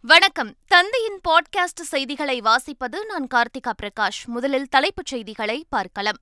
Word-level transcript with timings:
வணக்கம். 0.00 0.54
தந்தையின் 0.66 1.20
பாட்காஸ்ட் 1.28 1.80
செய்திகளை 1.82 2.40
வாசிப்பது 2.40 2.96
நான் 3.08 3.26
கார்த்திகா 3.34 3.72
பிரகாஷ். 3.82 4.24
முதலில் 4.24 4.68
தலைப்புச் 4.68 5.06
செய்திகளை 5.06 5.66
பார்க்கலாம். 5.68 6.16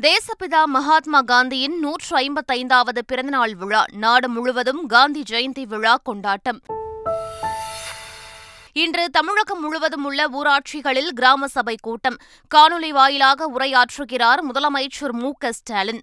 தேசப்பிதா 0.00 0.64
மகாத்மா 0.64 1.22
காந்தியின் 1.22 1.78
நூற்று 1.78 2.16
ஐம்பத்தைந்தாவது 2.16 2.98
பிறந்தநாள் 3.06 3.54
விழா. 3.54 3.84
நாடு 3.92 4.28
முழுவதும் 4.28 4.86
காந்தி 4.86 5.22
ஜெயந்தி 5.30 5.62
விழா 5.62 5.96
கொண்டாட்டம். 5.96 6.60
இன்று 8.72 9.10
தமிழகம் 9.10 9.60
முழுவதும் 9.60 10.04
உள்ள 10.04 10.28
ஊராட்சிகளில் 10.28 11.08
கிராம 11.08 11.46
சபை 11.46 11.76
கூட்டம். 11.80 12.16
காணொலி 12.54 12.88
வாயிலாக 12.88 13.50
உரையாற்றுகிறார் 13.54 14.38
முதலமைச்சர் 14.52 15.12
மு 15.12 15.32
க 15.32 15.52
ஸ்டாலின். 15.52 16.02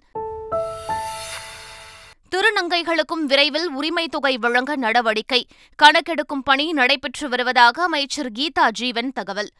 திருநங்கைகளுக்கும் 2.36 3.24
விரைவில் 3.26 3.70
உரிமை 3.70 4.08
தொகை 4.08 4.38
வழங்க 4.38 4.76
நடவடிக்கை. 4.76 5.46
கணக்கெடுக்கும் 5.82 6.42
பணி 6.44 6.72
நடைபெற்று 6.72 7.28
வருவதாக 7.28 7.82
அமைச்சர் 7.82 8.32
கீதா 8.32 8.70
ஜீவன் 8.70 9.12
தகவல். 9.12 9.50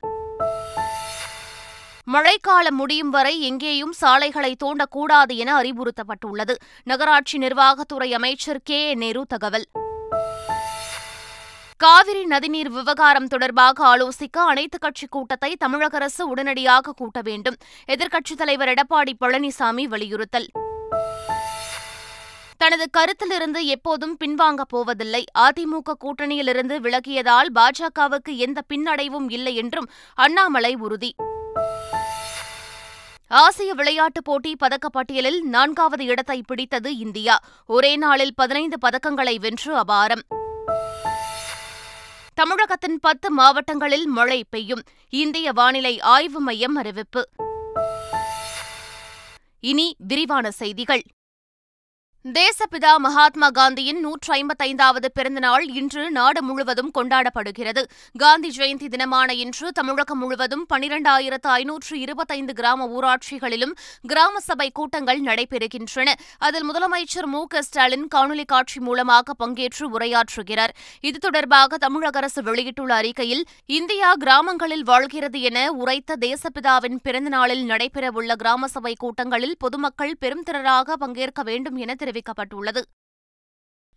மழைக்காலம் 2.05 2.77
முடியும் 2.77 3.11
வரை 3.11 3.41
எங்கேயும் 3.41 3.93
சாலைகளை 3.93 4.57
தோண்டக்கூடாது 4.65 5.37
என 5.37 5.61
அறிவுறுத்தப்பட்டுள்ளது. 5.61 6.55
நகராட்சி 6.83 7.39
நிர்வாகத்துறை 7.39 8.13
அமைச்சர் 8.13 8.61
கே. 8.65 8.89
ஏ. 8.89 8.95
நேரு 8.95 9.25
தகவல். 9.29 9.67
காவிரி 11.77 12.25
நதிநீர் 12.25 12.69
விவகாரம் 12.69 13.27
தொடர்பாக 13.27 13.97
ஆலோசிக்க 13.97 14.39
அனைத்துக் 14.39 14.81
கட்சிக் 14.81 15.11
கூட்டத்தை 15.11 15.57
தமிழக 15.57 15.97
அரசு 15.97 16.29
உடனடியாக 16.29 16.93
கூட்ட 16.93 17.21
வேண்டும். 17.21 17.57
எதிர்க்கட்சித் 17.89 18.37
தலைவர் 18.37 18.69
எடப்பாடி 18.69 19.13
பழனிசாமி 19.21 19.85
வலியுறுத்தல். 19.85 20.47
தனது 22.59 22.91
கருத்திலிருந்து 22.91 23.67
எப்போதும் 23.67 24.17
பின்வாங்கப் 24.25 24.69
போவதில்லை. 24.69 25.25
அதிமுக 25.39 25.93
கூட்டணியிலிருந்து 26.05 26.77
விலகியதால் 26.81 27.47
பாஜகவுக்கு 27.55 28.37
எந்த 28.37 28.63
பின்னடைவும் 28.69 29.27
இல்லை 29.29 29.55
என்றும் 29.57 29.91
அண்ணாமலை 30.15 30.75
உறுதி. 30.75 31.15
ஆசிய 33.29 33.75
விளையாட்டுப் 33.75 34.25
போட்டி 34.25 34.57
பதக்கப்பட்டியலில் 34.61 35.41
நான்காவது 35.41 36.05
இடத்தை 36.05 36.43
பிடித்தது 36.47 36.97
இந்தியா. 36.97 37.41
ஒரே 37.67 37.97
நாளில் 37.97 38.35
பதினைந்து 38.35 38.89
பதக்கங்களை 38.89 39.37
வென்று 39.41 39.75
அபாரம். 39.75 40.23
தமிழகத்தின் 42.35 42.99
பத்து 43.01 43.31
மாவட்டங்களில் 43.31 44.07
மழை 44.07 44.45
பெய்யும். 44.51 44.83
இந்திய 45.11 45.53
வானிலை 45.53 46.01
ஆய்வு 46.01 46.41
மையம் 46.41 46.75
அறிவிப்பு. 46.75 47.29
இனி 49.61 49.95
விரிவான 49.99 50.51
செய்திகள். 50.51 51.03
தேசப்பிதா 52.25 52.93
மகாத்மா 52.99 53.49
காந்தியின் 53.51 54.01
நூற்று 54.01 54.31
ஐம்பத்தைந்தாவது 54.35 55.09
பிறந்தநாள் 55.15 55.65
இன்று 55.69 56.11
நாடு 56.11 56.41
முழுவதும் 56.43 56.91
கொண்டாடப்படுகிறது. 56.99 57.83
காந்தி 58.17 58.51
ஜெயந்தி 58.57 58.89
தினமான 58.89 59.35
இன்று 59.35 59.73
தமிழகம் 59.73 60.19
முழுவதும் 60.19 60.65
பனிரெண்டாயிரத்து 60.73 61.49
ஐநூற்று 61.49 61.95
இருபத்தைந்து 62.01 62.53
கிராம 62.53 62.89
ஊராட்சிகளிலும் 62.97 63.75
கிராம 64.07 64.41
சபை 64.41 64.71
கூட்டங்கள் 64.71 65.21
நடைபெறுகின்றன. 65.21 66.15
அதில் 66.39 66.67
முதலமைச்சர் 66.71 67.29
மு 67.35 67.43
க 67.47 67.63
ஸ்டாலின் 67.63 68.07
காணொலி 68.15 68.45
காட்சி 68.45 68.81
மூலமாக 68.81 69.37
பங்கேற்று 69.45 69.87
உரையாற்றுகிறார். 69.99 70.75
இது 71.01 71.19
தொடர்பாக 71.19 71.79
தமிழக 71.79 72.19
அரசு 72.19 72.43
வெளியிட்டுள்ள 72.43 72.95
அறிக்கையில் 72.95 73.47
இந்தியா 73.79 74.13
கிராமங்களில் 74.25 74.85
வாழ்கிறது 74.85 75.41
என 75.41 75.73
உரைத்த 75.73 76.19
தேசப்பிதாவின் 76.27 76.99
பிறந்தநாளில் 77.03 77.65
நடைபெறவுள்ள 77.71 78.33
கிராம 78.35 78.67
சபை 78.67 78.95
கூட்டங்களில் 78.99 79.57
பொதுமக்கள் 79.59 80.15
பெரும் 80.19 80.47
திரளாக 80.51 80.99
பங்கேற்க 81.05 81.43
வேண்டும் 81.43 81.77
என 81.77 81.95
தெரிவிக்கப்பட்டுள்ளது. 82.09 82.83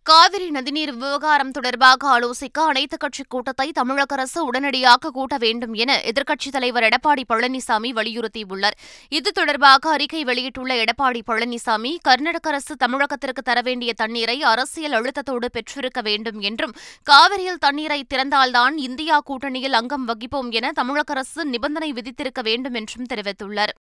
காவிரி 0.02 0.50
நதிநீர் 0.50 0.92
விவகாரம் 0.92 1.50
தொடர்பாக 1.50 2.20
ஆலோசிக்க 2.20 2.60
அனைத்துக் 2.66 3.00
கட்சிக் 3.00 3.28
கூட்டத்தை 3.28 3.72
தமிழக 3.72 4.14
அரசு 4.14 4.44
உடனடியாக 4.44 5.10
கூட்ட 5.10 5.38
வேண்டும் 5.38 5.74
என 5.74 6.00
எதிர்க்கட்சித் 6.04 6.50
தலைவர் 6.50 6.82
எடப்பாடி 6.82 7.22
பழனிசாமி 7.28 7.92
வலியுறுத்தியுள்ளார். 7.92 8.76
இது 9.08 9.32
தொடர்பாக 9.32 9.90
அறிக்கை 9.90 10.24
வெளியிட்டுள்ள 10.24 10.84
எடப்பாடி 10.84 11.20
பழனிசாமி 11.26 11.96
கர்நாடக 12.00 12.48
அரசு 12.48 12.76
தமிழகத்திற்கு 12.84 13.42
தர 13.44 13.60
வேண்டிய 13.60 13.92
தண்ணீரை 13.92 14.42
அரசியல் 14.42 14.92
அழுத்தத்தோடு 14.92 15.46
பெற்றிருக்க 15.52 16.00
வேண்டும் 16.00 16.40
என்றும் 16.40 16.72
காவிரியில் 17.02 17.58
தண்ணீரை 17.58 18.06
திறந்தால்தான் 18.14 18.72
இந்தியா 18.76 19.22
கூட்டணியில் 19.26 19.72
அங்கம் 19.72 20.08
வகிப்போம் 20.08 20.50
என 20.50 20.72
தமிழக 20.72 21.12
அரசு 21.12 21.44
நிபந்தனை 21.44 21.92
விதித்திருக்க 21.92 22.42
வேண்டும் 22.42 22.74
என்றும் 22.74 23.06
தெரிவித்துள்ளார். 23.14 23.81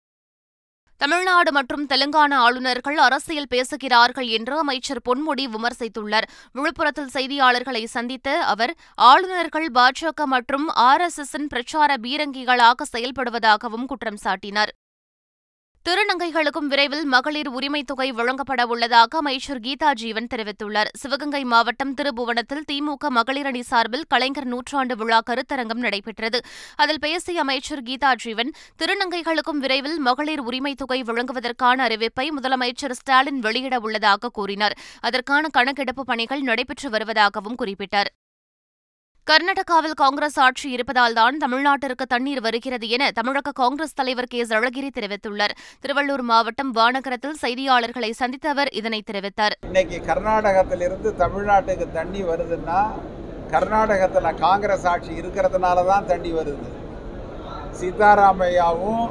தமிழ்நாடு 1.03 1.53
மற்றும் 1.53 1.87
தெலுங்கானா 1.87 2.37
ஆளுநர்கள் 2.47 2.97
அரசியல் 2.97 3.49
பேசுகிறார்கள் 3.49 4.27
என்று 4.27 4.59
அமைச்சர் 4.59 5.01
பொன்முடி 5.09 5.45
விமர்சித்துள்ளார். 5.55 6.27
விழுப்புரத்தில் 6.57 7.11
செய்தியாளர்களை 7.15 7.83
சந்தித்த 7.85 8.37
அவர் 8.53 8.73
ஆளுநர்கள் 8.95 9.67
பாஜக 9.75 10.27
மற்றும் 10.35 10.69
ஆர் 10.69 11.01
எஸ் 11.01 11.19
எஸ் 11.19 11.35
பிரச்சார 11.49 11.97
பீரங்கிகளாக 12.05 12.87
செயல்படுவதாகவும் 12.93 13.85
குற்றம் 13.85 14.23
சாட்டினார். 14.25 14.73
திருநங்கைகளுக்கும் 15.89 16.67
விரைவில் 16.67 17.05
மகளிர் 17.05 17.51
உரிமைத் 17.51 17.87
தொகை 17.87 18.13
வழங்கப்பட 18.13 18.67
உள்ளதாக 18.67 19.19
அமைச்சர் 19.19 19.61
கீதா 19.61 19.93
ஜீவன் 19.93 20.27
தெரிவித்துள்ளார். 20.35 20.87
சிவகங்கை 20.93 21.45
மாவட்டம் 21.45 21.95
திருபுவனத்தில் 21.95 22.65
திமுக 22.73 23.09
மகளிர் 23.09 23.47
அணி 23.47 23.63
சார்பில் 23.63 24.05
கலைஞர் 24.09 24.45
நூற்றாண்டு 24.45 24.97
விழா 24.97 25.21
கருத்தரங்கம் 25.31 25.75
நடைபெற்றது. 25.75 26.41
அதில் 26.75 26.99
பேசிய 27.01 27.41
அமைச்சர் 27.41 27.83
கீதா 27.83 28.15
ஜீவன் 28.15 28.53
திருநங்கைகளுக்கும் 28.83 29.59
விரைவில் 29.59 29.99
மகளிர் 29.99 30.43
உரிமைத் 30.43 30.77
தொகை 30.77 31.03
வழங்குவதற்கான 31.03 31.87
அறிவிப்பை 31.87 32.29
முதலமைச்சர் 32.41 32.91
ஸ்டாலின் 32.91 33.39
வெளியிட 33.39 33.79
உள்ளதாக 33.79 34.29
கூறினார். 34.29 34.79
அதற்கான 35.01 35.49
கணக்கெடுப்பு 35.49 36.05
பணிகள் 36.05 36.41
நடைபெற்று 36.41 36.91
வருவதாகவும் 36.91 37.57
குறிப்பிட்டார். 37.59 38.22
கர்நாடகாவில் 39.31 39.95
காங்கிரஸ் 40.01 40.39
ஆட்சி 40.45 40.69
இருப்பதால்தான் 40.77 41.37
தமிழ்நாட்டிற்கு 41.43 42.05
தண்ணீர் 42.13 42.41
வருகிறது 42.47 42.87
என 42.95 43.11
தமிழக 43.19 43.53
காங்கிரஸ் 43.61 43.95
தலைவர் 43.99 44.29
கே. 44.33 44.39
எஸ் 44.45 44.55
அழகிரி 44.57 44.89
தெரிவித்துள்ளார். 44.97 45.55
திருவள்ளூர் 45.83 46.25
மாவட்டம் 46.31 46.73
வானகரத்தில் 46.79 47.37
செய்தியாளர்களை 47.43 48.11
சந்தித்த 48.21 48.49
அவர் 48.55 48.71
இதனை 48.81 49.01
தெரிவித்தார். 49.11 49.55
இன்னைக்கு 49.69 49.99
கர்நாடகத்திலிருந்து 50.09 51.13
தமிழ்நாட்டுக்கு 51.23 51.87
தண்ணி 51.99 52.23
வருதுன்னா 52.31 52.81
கர்நாடகத்தில் 53.55 54.39
காங்கிரஸ் 54.45 54.87
ஆட்சி 54.95 55.13
இருக்கிறதுனால 55.21 55.87
தான் 55.93 56.11
தண்ணி 56.13 56.33
வருது. 56.33 56.69
சீதாராமையாவும் 57.81 59.07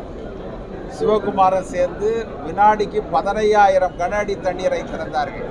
சிவகுமாரும் 1.00 1.70
சேர்ந்து 1.74 2.12
வினாடிக்கு 2.48 3.02
பதினையாயிரம் 3.18 4.00
கன 4.04 4.18
அடி 4.24 4.38
தண்ணீரை 4.48 4.84
திறந்தார்கள். 4.94 5.50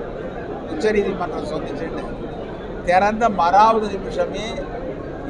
உச்சநீதிமன்றம் 0.72 1.50
சொன்னிச்சுன்னு 1.54 2.04
திறந்த 2.89 3.25
மறாவது 3.41 3.87
நிமிஷமே 3.95 4.47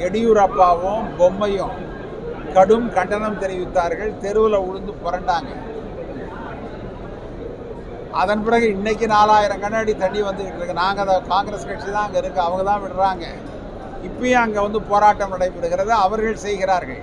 எடியூரப்பாவும் 0.07 1.07
பொம்மையும் 1.19 1.77
கடும் 2.55 2.87
கண்டனம் 2.97 3.41
தெரிவித்தார்கள். 3.43 4.13
தெருவில் 4.23 4.65
உளுந்து 4.69 4.93
புரண்டாங்க. 5.03 5.53
அதன் 8.21 8.43
பிறகு 8.47 8.67
இன்னைக்கு 8.77 9.07
நாலாயிரம் 9.17 9.63
கண்ணாடி 9.65 9.93
தண்ணி 10.03 10.21
வந்துக்கிட்டு 10.29 10.61
இருக்கு. 10.61 10.81
நாங்கள் 10.83 11.05
அதை 11.05 11.17
காங்கிரஸ் 11.33 11.69
கட்சி 11.69 11.89
தான் 11.89 12.07
அங்கே 12.07 12.19
இருக்குது 12.23 12.47
அவங்க 12.47 12.63
தான் 12.71 12.83
விடுறாங்க. 12.85 13.27
இப்பயும் 14.09 14.43
அங்கே 14.45 14.61
வந்து 14.67 14.81
போராட்டம் 14.91 15.35
நடைபெறுகிறது. 15.35 15.93
அவர்கள் 16.07 16.45
செய்கிறார்கள். 16.47 17.03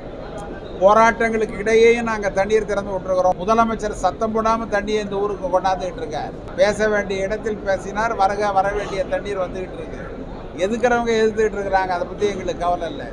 போராட்டங்களுக்கு 0.81 1.55
இடையேயும் 1.61 2.09
நாங்கள் 2.11 2.35
தண்ணீர் 2.39 2.69
திறந்து 2.71 2.93
விட்டுருக்கிறோம். 2.93 3.39
முதலமைச்சர் 3.43 4.01
சத்தம் 4.03 4.33
போடாமல் 4.35 4.73
தண்ணியை 4.75 4.99
இந்த 5.05 5.15
ஊருக்கு 5.23 5.53
கொண்டாந்துகிட்டு 5.55 6.01
இருக்கார். 6.03 6.33
பேச 6.59 6.87
வேண்டிய 6.93 7.27
இடத்தில் 7.27 7.63
பேசினார். 7.69 8.13
வரக 8.23 8.51
வர 8.59 8.67
வேண்டிய 8.79 9.03
தண்ணீர் 9.13 9.43
வந்துக்கிட்டு 9.45 9.79
இருக்கு. 9.79 10.06
எதுக்கிறவங்க 10.65 11.11
எதிர்த்துக்கிட்டு 11.17 11.59
இருக்கிறாங்க 11.59 11.93
அதை 11.97 12.05
பற்றி 12.07 12.27
எங்களுக்கு 12.33 12.63
கவலை 12.65 12.87
இல்லை. 12.93 13.07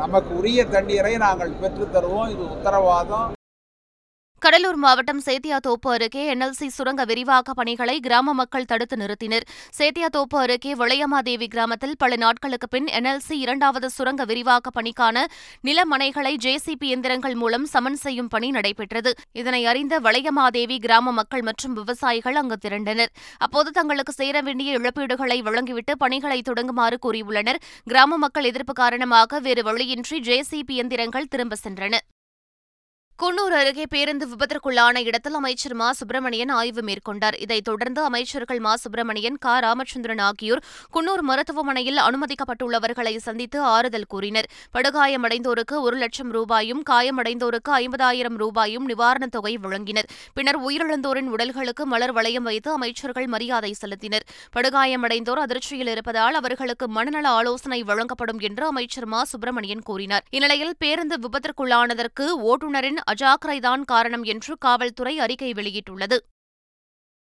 நமக்கு 0.00 0.30
உரிய 0.40 0.60
தண்ணீரை 0.74 1.14
நாங்கள் 1.26 1.58
பெற்றுத்தருவோம் 1.62 2.30
இது 2.34 2.42
உத்தரவாதம். 2.56 3.28
கடலூர் 4.44 4.78
மாவட்டம் 4.82 5.18
சேத்தியாத்தோப்பு 5.24 5.88
அருகே 5.94 6.22
என்எல்சி 6.34 6.66
சுரங்க 6.66 7.02
விரிவாக்க 7.04 7.52
பணிகளை 7.54 8.00
கிராம 8.00 8.32
மக்கள் 8.32 8.66
தடுத்து 8.70 8.96
நிறுத்தினர். 8.96 9.44
சேத்தியாத்தோப்பு 9.78 10.36
அருகே 10.42 10.72
வளையமாதேவி 10.74 11.46
கிராமத்தில் 11.54 11.92
பல 11.98 12.16
நாட்களுக்கு 12.16 12.68
பின் 12.68 12.86
என்எல்சி 12.98 13.36
இரண்டாவது 13.44 13.88
சுரங்க 13.90 14.24
விரிவாக்க 14.24 14.70
பணிக்கான 14.76 15.24
நிலமனைகளை 15.68 16.32
ஜேசிபி 16.44 16.88
எந்திரங்கள் 16.94 17.34
மூலம் 17.34 17.66
சமன் 17.66 17.98
செய்யும் 18.04 18.28
பணி 18.28 18.50
நடைபெற்றது. 18.50 19.12
இதனை 19.32 19.66
அறிந்த 19.66 19.98
வளையமாதேவி 20.06 20.78
கிராம 20.78 21.12
மக்கள் 21.12 21.42
மற்றும் 21.42 21.74
விவசாயிகள் 21.80 22.34
அங்கு 22.34 22.56
திரண்டனர். 22.56 23.12
அப்போது 23.38 23.70
தங்களுக்கு 23.70 24.12
சேர 24.12 24.40
வேண்டிய 24.40 24.78
இழப்பீடுகளை 24.78 25.38
வழங்கிவிட்டு 25.48 25.96
பணிகளை 25.96 26.40
தொடங்குமாறு 26.48 26.98
கூறியுள்ளனர். 27.06 27.60
கிராம 27.84 28.18
மக்கள் 28.24 28.44
எதிர்ப்பு 28.44 28.72
காரணமாக 28.72 29.40
வேறு 29.48 29.62
வழியின்றி 29.62 30.20
ஜேசிபி 30.30 30.76
எந்திரங்கள் 30.84 31.30
திரும்ப 31.34 31.56
சென்றன 31.66 31.96
குன்னூர் 33.22 33.52
அருகே 33.52 33.86
பேருந்து 33.88 34.28
விபத்திற்குள்ளான 34.28 35.04
இடத்தில் 35.04 35.34
அமைச்சர் 35.34 35.74
மா. 35.74 35.92
சுப்பிரமணியன் 35.92 36.48
ஆய்வு 36.48 36.80
மேற்கொண்டார். 36.80 37.40
இதைத் 37.40 37.64
தொடர்ந்து 37.64 38.02
அமைச்சர்கள் 38.02 38.58
மா. 38.58 38.76
சுப்பிரமணியன் 38.76 39.36
க. 39.36 39.60
ராமச்சந்திரன் 39.60 40.18
ஆகியோர் 40.18 40.62
குன்னூர் 40.94 41.20
மருத்துவமனையில் 41.20 41.96
அனுமதிக்கப்பட்டுள்ளவர்களை 41.96 43.16
சந்தித்து 43.16 43.60
ஆறுதல் 43.60 44.06
கூறினர். 44.06 44.48
படுகாயமடைந்தோருக்கு 44.74 45.80
ஒரு 45.80 45.96
லட்சம் 45.96 46.30
ரூபாயும் 46.30 46.82
காயமடைந்தோருக்கு 46.90 47.70
ஐம்பதாயிரம் 47.70 48.36
ரூபாயும் 48.36 48.88
நிவாரணத் 48.88 49.30
தொகை 49.30 49.58
வழங்கினர். 49.62 50.08
பின்னர் 50.34 50.60
உயிரிழந்தோரின் 50.60 51.30
உடல்களுக்கு 51.36 51.84
மலர் 51.84 52.12
வளையம் 52.12 52.42
வைத்து 52.42 52.70
அமைச்சர்கள் 52.72 53.26
மரியாதை 53.26 53.74
செலுத்தினர். 53.86 54.26
படுகாயமடைந்தோர் 54.56 55.40
அதிர்ச்சியில் 55.40 55.86
இருப்பதால் 55.86 56.34
அவர்களுக்கு 56.34 56.88
மனநல 56.88 57.28
ஆலோசனை 57.28 57.82
வழங்கப்படும் 57.82 58.38
என்று 58.38 58.66
அமைச்சர் 58.66 59.06
மா. 59.06 59.24
சுப்பிரமணியன் 59.24 59.82
கூறினார். 59.82 60.24
இந்நிலையில் 60.30 60.74
பேருந்து 60.78 61.18
விபத்திற்குள்ளானதற்கு 61.18 62.26
ஓட்டுநரின் 62.44 63.08
அஜாக்கிரைதான் 63.10 63.84
காரணம் 63.84 64.22
என்று 64.22 64.56
காவல்துறை 64.58 65.18
அறிக்கை 65.18 65.52
வெளியிட்டுள்ளது. 65.52 66.18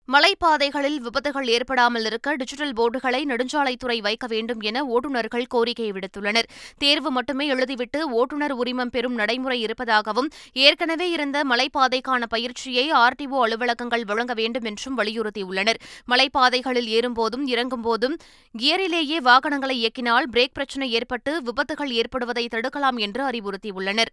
மலைப்பாதைகளில் 0.07 0.95
விபத்துகள் 0.95 1.47
ஏற்படாமல் 1.47 2.05
இருக்க 2.05 2.35
டிஜிட்டல் 2.35 2.73
போர்டுகளை 2.73 3.19
நெடுஞ்சாலைத்துறை 3.25 3.97
வைக்க 4.01 4.27
வேண்டும் 4.27 4.61
என 4.61 4.83
ஓட்டுநர்கள் 4.83 5.45
கோரிக்கை 5.47 5.91
விடுத்துள்ளனர். 5.91 6.47
தேர்வு 6.77 7.11
மட்டுமே 7.11 7.53
எழுதிவிட்டு 7.53 7.99
ஓட்டுநர் 8.01 8.51
உரிமம் 8.51 8.89
பெறும் 8.89 9.13
நடைமுறை 9.13 9.61
இருப்பதாகவும் 9.61 10.29
ஏற்கனவே 10.53 11.09
இருந்த 11.09 11.43
மலைப்பாதைக்கான 11.43 12.25
பயிற்சியை 12.29 12.91
ஆர்டிஓ 12.91 13.39
அலுவலகங்கள் 13.41 14.05
வழங்க 14.05 14.33
வேண்டும் 14.33 14.63
என்றும் 14.63 14.97
வலியுறுத்தியுள்ளனர். 14.97 15.79
மலைப்பாதைகளில் 16.11 16.89
ஏறும்போதும் 16.97 17.47
இறங்கும்போதும் 17.47 18.17
கியரிலேயே 18.59 19.17
வாகனங்களை 19.17 19.77
இயக்கினால் 19.83 20.29
பிரேக் 20.31 20.53
பிரச்சினை 20.53 20.91
ஏற்பட்டு 20.91 21.41
விபத்துகள் 21.41 21.91
ஏற்படுவதை 21.91 22.47
தடுக்கலாம் 22.51 22.97
என்று 22.97 23.23
அறிவுறுத்தியுள்ளனர். 23.29 24.11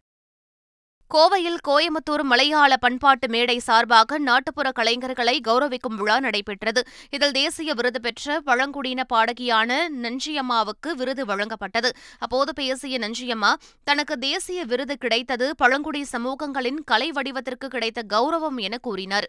கோவையில் 1.14 1.56
கோயமுத்தூர் 1.68 2.22
மலையாள 2.22 2.76
பண்பாட்டு 2.76 3.28
மேடை 3.28 3.58
சார்பாக 3.58 4.18
நாட்டுப்புற 4.18 4.72
கலைஞர்களை 4.76 5.40
கௌரவிக்கும் 5.48 5.96
விழா 5.96 6.20
நடைபெற்றது. 6.20 6.86
இதில் 7.10 7.30
தேசிய 7.30 7.74
விருது 7.74 8.00
பெற்ற 8.00 8.40
பழங்குடியின 8.40 9.04
பாடகியான 9.14 9.88
நஞ்சியம்மாவுக்கு 10.02 10.92
விருது 10.96 11.24
வழங்கப்பட்டது. 11.24 11.92
அப்போது 12.18 12.52
பேசிய 12.54 12.98
நஞ்சியம்மா 12.98 13.54
தனக்கு 13.84 14.18
தேசிய 14.18 14.64
விருது 14.64 14.98
கிடைத்தது 14.98 15.56
பழங்குடி 15.56 16.04
சமூகங்களின் 16.12 16.84
கலை 16.84 17.10
வடிவத்திற்கு 17.10 17.68
கிடைத்த 17.68 18.02
கௌரவம் 18.08 18.60
என 18.60 18.78
கூறினார். 18.78 19.28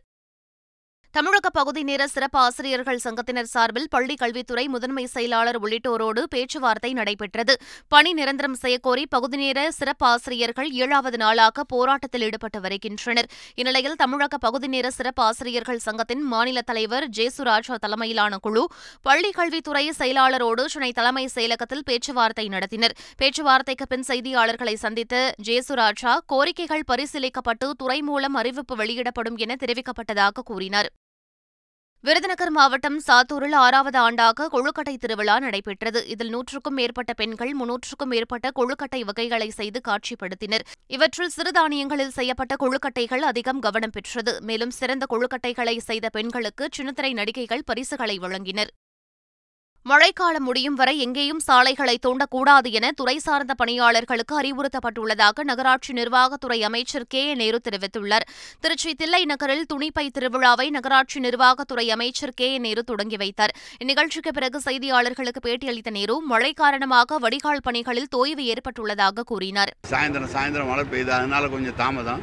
தமிழக 1.14 1.50
பகுதி 1.50 1.84
நேர 1.84 2.08
சிறப்பு 2.08 2.40
ஆசிரியர்கள் 2.40 3.00
சங்கத்தினர் 3.04 3.48
சார்பில் 3.54 3.88
பள்ளிக் 3.90 4.18
கல்வித்துறை 4.18 4.68
முதன்மை 4.68 5.06
செயலாளர் 5.06 5.58
உள்ளிட்டோரோடு 5.60 6.22
பேச்சுவார்த்தை 6.34 6.94
நடைபெற்றது. 6.94 7.54
பணி 7.88 8.12
நிரந்தரம் 8.14 8.58
செய்யக்கோரி 8.62 9.04
பகுதிநேர 9.10 9.72
சிறப்பு 9.72 10.06
ஆசிரியர்கள் 10.06 10.70
ஏழாவது 10.72 11.18
நாளாக 11.18 11.64
போராட்டத்தில் 11.64 12.22
ஈடுபட்டு 12.22 12.62
வருகின்றனர். 12.62 13.30
இந்நிலையில் 13.56 13.96
தமிழக 13.96 14.38
பகுதிநேர 14.38 14.92
சிறப்பு 14.92 15.24
ஆசிரியர்கள் 15.24 15.82
சங்கத்தின் 15.88 16.24
மாநில 16.24 16.62
தலைவர் 16.62 17.08
ஜேசுராஜா 17.18 17.78
தலைமையிலான 17.86 18.38
குழு 18.38 18.64
பள்ளி 19.02 19.32
கல்வித்துறை 19.32 19.92
செயலாளரோடு 19.98 20.66
சென்னை 20.66 20.92
தலைமை 20.92 21.26
செயலகத்தில் 21.36 21.86
பேச்சுவார்த்தை 21.86 22.48
நடத்தினர். 22.48 22.96
பேச்சுவார்த்தைக்கு 23.18 23.88
பின் 23.88 24.08
செய்தியாளர்களை 24.08 24.74
சந்தித்த 24.86 25.34
ஜேசுராஜா 25.50 26.16
கோரிக்கைகள் 26.36 26.88
பரிசீலிக்கப்பட்டு 26.94 27.70
துறை 27.84 28.02
மூலம் 28.02 28.34
அறிவிப்பு 28.34 28.76
வெளியிடப்படும் 28.76 29.38
என 29.38 29.58
தெரிவிக்கப்பட்டதாக 29.66 30.48
கூறினார். 30.52 30.92
விருதுநகர் 32.04 32.52
மாவட்டம் 32.52 33.02
சாத்தூரில் 33.08 33.56
ஆறாவது 33.56 34.00
ஆண்டாக 34.00 34.46
கொழுக்கட்டை 34.52 34.98
திருவிழா 34.98 35.40
நடைபெற்றது. 35.40 36.08
இதில் 36.08 36.30
நூற்றுக்கும் 36.30 36.74
மேற்பட்ட 36.74 37.14
பெண்கள் 37.14 37.52
முன்னூற்றுக்கும் 37.54 38.12
மேற்பட்ட 38.14 38.52
கொழுக்கட்டை 38.56 39.02
வகைகளை 39.06 39.50
செய்து 39.50 39.82
காட்சிப்படுத்தினர். 39.88 40.66
இவற்றில் 40.88 41.32
சிறுதானியங்களில் 41.38 42.16
செய்யப்பட்ட 42.18 42.56
கொழுக்கட்டைகள் 42.60 43.20
அதிகம் 43.20 43.60
கவனம் 43.60 43.90
பெற்றது. 43.90 44.42
மேலும் 44.42 44.70
சிறந்த 44.70 45.06
கொழுக்கட்டைகளை 45.10 45.78
செய்த 45.78 46.10
பெண்களுக்கு 46.10 46.68
சின்னத்திரை 46.78 47.14
நடிகைகள் 47.14 47.64
பரிசுகளை 47.66 48.20
வழங்கினர். 48.20 48.72
மழைக்காலம் 49.84 50.44
முடியும் 50.44 50.76
வரை 50.76 51.00
எங்கேயும் 51.00 51.40
சாலைகளை 51.40 52.00
தோண்டக்கூடாது 52.08 52.72
என 52.72 52.92
துறை 52.92 53.18
சார்ந்த 53.18 53.54
பணியாளர்களுக்கு 53.54 54.42
அறிவுறுத்தப்பட்டுள்ளதாக 54.42 55.44
நகராட்சி 55.44 55.94
நிர்வாகத்துறை 55.94 56.62
அமைச்சர் 56.62 57.06
கே 57.08 57.28
ஏ 57.28 57.34
நேரு 57.34 57.62
தெரிவித்துள்ளார். 57.64 58.26
திருச்சி 58.60 58.94
தில்லை 58.94 59.26
நகரில் 59.26 59.66
துணிப்பை 59.74 60.10
திருவிழாவை 60.18 60.70
நகராட்சி 60.70 61.20
நிர்வாகத்துறை 61.20 61.90
அமைச்சர் 61.90 62.34
கே 62.34 62.52
ஏ 62.52 62.58
நேரு 62.58 62.84
தொடங்கி 62.84 63.18
வைத்தார். 63.18 63.56
இந்நிகழ்ச்சிக்கு 63.84 64.34
பிறகு 64.34 64.60
செய்தியாளர்களுக்கு 64.66 65.44
பேட்டியளித்த 65.48 65.90
நேரு 65.90 66.22
மழை 66.22 66.54
காரணமாக 66.54 67.20
வடிகால் 67.20 67.64
பணிகளில் 67.64 68.08
தோய்வு 68.08 68.46
ஏற்பட்டுள்ளதாக 68.46 69.24
கூறினார். 69.24 69.74
சாயந்தரம் 69.90 70.34
சாயந்தரம் 70.34 70.68
மழை 70.68 70.86
பெய்யுது 70.92 71.10
அதனால 71.10 71.48
கொஞ்சம் 71.48 71.76
தாமதம். 71.76 72.22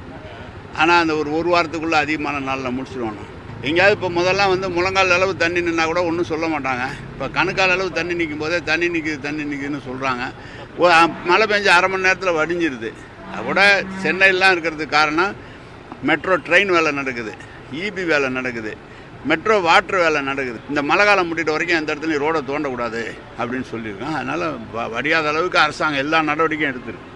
ஆனால் 0.74 1.00
அந்த 1.00 1.16
ஒரு 1.16 1.32
ஒரு 1.32 1.48
வாரத்துக்குள்ள 1.54 1.92
அதிகமான 1.92 2.38
நாளில் 2.38 2.76
முடிச்சிருவாங்க 2.78 3.34
எங்கேயாவது 3.62 3.96
இப்போ 3.96 4.08
முதல்லாம் 4.10 4.48
வந்து 4.48 4.70
முழங்கால் 4.70 5.10
அளவு 5.10 5.36
தண்ணி 5.36 5.60
நின்னா 5.60 5.84
கூட 5.84 6.04
ஒன்றும் 6.04 6.24
சொல்ல 6.24 6.46
மாட்டாங்க. 6.46 6.84
இப்போ 7.12 7.28
கணுக்கால் 7.28 7.70
அளவு 7.70 7.92
தண்ணி 7.92 8.14
நிற்கும் 8.14 8.38
போதே 8.38 8.62
தண்ணி 8.62 8.88
நிற்குது 8.88 9.20
தண்ணி 9.20 9.42
நிற்குதுன்னு 9.44 9.80
சொல்கிறாங்க 9.88 10.24
மழை 11.24 11.46
பெஞ்சு 11.46 11.66
அரை 11.66 11.90
மணி 11.90 12.02
நேரத்தில் 12.02 12.30
வடிஞ்சிருது. 12.30 12.92
அது 13.32 13.42
கூட 13.42 13.60
சென்னையிலாம் 14.02 14.54
இருக்கிறதுக்கு 14.54 14.86
காரணம் 14.86 15.34
மெட்ரோ 16.02 16.36
ட்ரெயின் 16.36 16.66
வேலை 16.66 16.92
நடக்குது 16.92 17.32
இபி 17.72 18.06
வேலை 18.06 18.28
நடக்குது 18.28 18.76
மெட்ரோ 19.24 19.58
வாட்டர் 19.58 19.96
வேலை 19.96 20.20
நடக்குது. 20.22 20.60
இந்த 20.68 20.82
மழை 20.82 21.06
காலம் 21.06 21.26
முடிட்ட 21.28 21.50
வரைக்கும் 21.50 21.78
எந்த 21.78 21.94
இடத்துலையும் 21.94 22.24
ரோடை 22.24 22.40
தோண்டக்கூடாது 22.46 23.14
அப்படின்னு 23.38 23.64
சொல்லியிருக்கோம் 23.72 24.14
அதனால் 24.14 24.58
வ- 24.74 24.90
வடியாத 24.90 25.28
அளவுக்கு 25.28 25.58
அரசாங்கம் 25.58 25.98
எல்லா 25.98 26.22
நடவடிக்கையும் 26.22 26.76
எடுத்துருக்கு. 26.76 27.14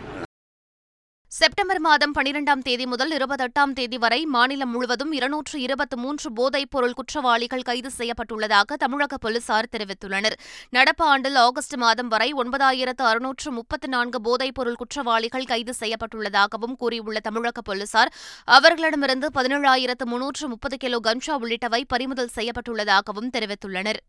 செப்டம்பர் 1.33 1.81
மாதம் 1.81 2.15
பனிரெண்டாம் 2.17 2.63
தேதி 2.67 2.87
முதல் 2.87 3.13
இருபத்தெட்டாம் 3.17 3.73
தேதி 3.73 3.99
வரை 3.99 4.19
மாநிலம் 4.27 4.71
முழுவதும் 4.71 5.13
இருநூற்று 5.13 5.61
இருபத்தி 5.61 5.97
மூன்று 5.97 6.33
போதைப் 6.33 6.71
பொருள் 6.71 6.93
குற்றவாளிகள் 6.93 7.63
கைது 7.63 7.91
செய்யப்பட்டுள்ளதாக 7.99 8.79
தமிழக 8.85 9.19
போலீசார் 9.19 9.71
தெரிவித்துள்ளனர். 9.77 10.37
நடப்பு 10.71 11.05
ஆண்டில் 11.05 11.39
ஆகஸ்ட் 11.45 11.77
மாதம் 11.77 12.09
வரை 12.09 12.29
ஒன்பதாயிரத்து 12.33 13.07
அறுநூற்று 13.11 13.51
முப்பத்து 13.51 13.89
நான்கு 13.89 14.21
போதைப் 14.21 14.55
பொருள் 14.55 14.81
குற்றவாளிகள் 14.83 15.51
கைது 15.53 15.75
செய்யப்பட்டுள்ளதாகவும் 15.81 16.77
கூறியுள்ள 16.77 17.21
தமிழக 17.21 17.61
போலீசார் 17.61 18.15
அவர்களிடமிருந்து 18.45 19.31
பதினேழாயிரத்து 19.35 20.07
முன்னூற்று 20.07 20.49
முப்பது 20.49 20.77
கிலோ 20.77 20.99
கஞ்சா 20.99 21.37
உள்ளிட்டவை 21.39 21.85
பறிமுதல் 21.89 22.37
செய்யப்பட்டுள்ளதாகவும் 22.37 23.35
தெரிவித்துள்ளனர். 23.37 24.03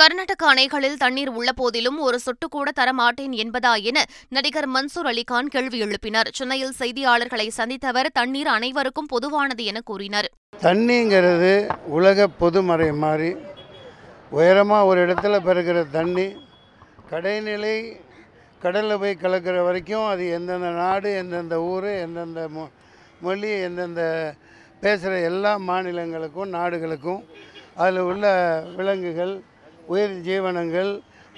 கர்நாடக 0.00 0.42
அணைகளில் 0.50 0.98
தண்ணீர் 1.00 1.30
உள்ள 1.38 1.50
போதிலும் 1.52 1.96
ஒரு 2.06 2.18
சொட்டு 2.24 2.46
கூட 2.48 2.68
தரமாட்டேன் 2.78 3.32
என்பதா 3.42 3.72
என 3.90 3.98
நடிகர் 4.36 4.68
மன்சூர் 4.74 5.08
அலிகான் 5.10 5.50
கேள்வி 5.54 5.78
எழுப்பினார். 5.84 6.28
சென்னையில் 6.38 6.72
செய்தியாளர்களை 6.78 7.46
சந்தித்தவர் 7.56 8.08
தண்ணீர் 8.18 8.50
அனைவருக்கும் 8.54 9.10
பொதுவானது 9.14 9.64
என 9.70 9.80
கூறினார். 9.90 10.28
தண்ணிங்கிறது 10.66 11.52
உலக 11.96 12.28
பொதுமறை 12.42 12.88
மாதிரி 13.02 13.30
உயரமாக 14.38 14.88
ஒரு 14.90 15.00
இடத்துல 15.06 15.40
பெறுகிற 15.48 15.84
தண்ணி 15.96 16.26
கடைநிலை 17.12 17.76
கடலில் 18.60 19.00
போய் 19.02 19.20
கலக்கிற 19.24 19.58
வரைக்கும் 19.68 20.08
அது 20.12 20.24
எந்தெந்த 20.38 20.72
நாடு 20.80 21.12
எந்தெந்த 21.20 21.58
ஊர் 21.70 21.90
எந்தெந்த 22.04 22.40
மொ 22.56 22.64
மொழி 23.20 23.52
எந்தெந்த 23.68 24.02
பேசுகிற 24.82 25.14
எல்லா 25.30 25.54
மாநிலங்களுக்கும் 25.68 26.52
நாடுகளுக்கும் 26.58 27.22
அதில் 27.76 28.02
உள்ள 28.10 28.26
விலங்குகள் 28.76 29.34
உயிர் 29.92 30.16
ஜீவனங்கள் 30.28 30.90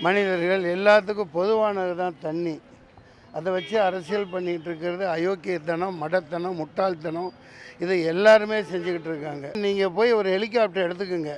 மனிதர்கள் 0.05 0.65
எல்லாத்துக்கும் 0.77 1.35
பொதுவானது 1.39 1.95
தான் 2.03 2.17
தண்ணி. 2.27 2.55
அதை 3.37 3.49
வச்சு 3.57 3.77
அரசியல் 3.87 4.33
பண்ணிகிட்டு 4.33 4.69
இருக்கிறது 4.71 5.05
அயோக்கியத்தனம் 5.15 5.97
மடத்தனம் 6.03 6.59
முட்டாள்தனம். 6.61 7.31
இதை 7.83 7.97
எல்லாருமே 8.13 8.59
செஞ்சுக்கிட்டு 8.73 9.11
இருக்காங்க. 9.13 9.47
நீங்கள் 9.65 9.95
போய் 9.99 10.19
ஒரு 10.19 10.29
ஹெலிகாப்டர் 10.37 10.87
எடுத்துக்கோங்க. 10.87 11.35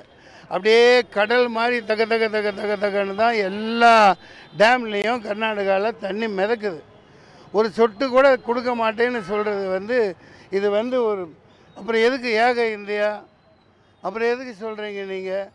அப்படியே 0.51 0.81
கடல் 1.17 1.47
மாதிரி 1.57 1.77
தக 1.91 2.05
தக 2.11 2.25
தக 2.35 2.51
தக 2.59 2.73
தகன்னு 2.83 3.15
தான் 3.21 3.37
எல்லா 3.49 3.93
டேம்லேயும் 4.61 5.23
கர்நாடகாவில் 5.27 5.99
தண்ணி 6.05 6.27
மிதக்குது. 6.39 6.81
ஒரு 7.57 7.67
சொட்டு 7.77 8.05
கூட 8.15 8.27
கொடுக்க 8.47 8.71
மாட்டேன்னு 8.83 9.21
சொல்கிறது 9.31 9.65
வந்து 9.77 9.97
இது 10.57 10.67
வந்து 10.79 10.97
ஒரு 11.09 11.23
அப்புறம் 11.77 12.03
எதுக்கு 12.07 12.29
ஏக 12.45 12.57
இந்தியா? 12.77 13.09
அப்புறம் 14.03 14.31
எதுக்கு 14.33 14.53
சொல்கிறீங்க 14.65 15.03
நீங்கள் 15.13 15.47